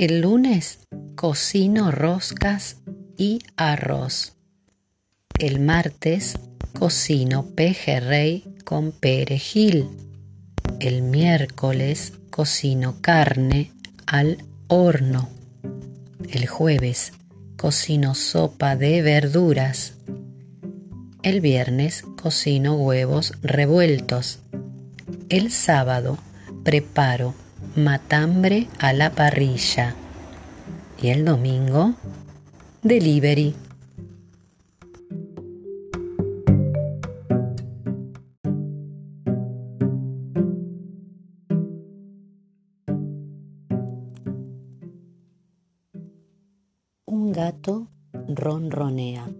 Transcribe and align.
El 0.00 0.22
lunes 0.22 0.78
cocino 1.14 1.90
roscas 1.90 2.78
y 3.18 3.40
arroz. 3.58 4.32
El 5.38 5.60
martes 5.60 6.38
cocino 6.78 7.44
pejerrey 7.54 8.44
con 8.64 8.92
perejil. 8.92 9.90
El 10.78 11.02
miércoles 11.02 12.14
cocino 12.30 12.96
carne 13.02 13.72
al 14.06 14.42
horno. 14.68 15.28
El 16.30 16.46
jueves 16.46 17.12
cocino 17.58 18.14
sopa 18.14 18.76
de 18.76 19.02
verduras. 19.02 19.96
El 21.22 21.42
viernes 21.42 22.04
cocino 22.22 22.74
huevos 22.74 23.34
revueltos. 23.42 24.38
El 25.28 25.52
sábado 25.52 26.16
preparo 26.64 27.34
matambre 27.76 28.68
a 28.78 28.92
la 28.92 29.10
parrilla. 29.10 29.94
Y 31.02 31.08
el 31.08 31.24
domingo, 31.24 31.94
delivery. 32.82 33.54
Un 47.06 47.32
gato 47.32 47.88
ronronea. 48.28 49.30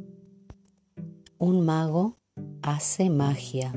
Un 1.39 1.64
mago 1.64 2.16
hace 2.62 3.11
magia. 3.11 3.73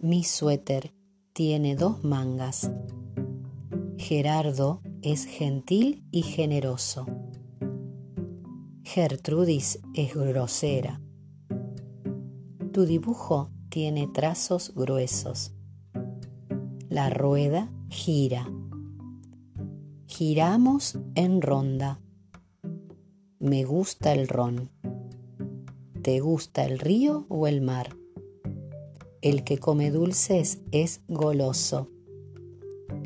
Mi 0.00 0.24
suéter 0.24 0.92
tiene 1.32 1.76
dos 1.76 2.04
mangas. 2.04 2.70
Gerardo 3.98 4.80
es 5.02 5.24
gentil 5.24 6.04
y 6.12 6.22
generoso. 6.22 7.04
Gertrudis 8.84 9.80
es 9.92 10.14
grosera. 10.14 11.00
Tu 12.72 12.86
dibujo 12.86 13.50
tiene 13.68 14.06
trazos 14.06 14.72
gruesos. 14.76 15.52
La 16.88 17.10
rueda 17.10 17.72
gira. 17.88 18.48
Giramos 20.06 20.96
en 21.16 21.42
ronda. 21.42 22.00
Me 23.40 23.64
gusta 23.64 24.12
el 24.12 24.28
ron. 24.28 24.70
¿Te 26.02 26.20
gusta 26.20 26.64
el 26.64 26.78
río 26.78 27.26
o 27.28 27.48
el 27.48 27.62
mar? 27.62 27.96
El 29.22 29.42
que 29.42 29.58
come 29.58 29.90
dulces 29.90 30.60
es 30.70 31.02
goloso. 31.08 31.90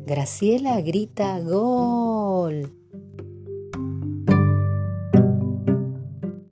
Graciela 0.05 0.81
grita 0.81 1.39
gol. 1.39 2.82